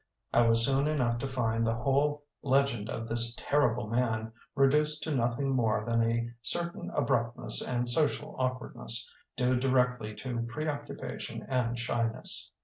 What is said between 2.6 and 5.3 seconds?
end of this terrible man reduced to